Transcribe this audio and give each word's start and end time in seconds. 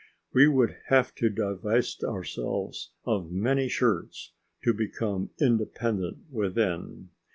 We 0.33 0.47
would 0.47 0.77
have 0.87 1.13
to 1.17 1.29
divest 1.29 2.03
ourselves 2.03 2.89
of 3.05 3.31
many 3.31 3.69
shirts 3.69 4.31
to 4.63 4.73
become 4.73 5.29
independent 5.39 6.23
within. 6.31 7.09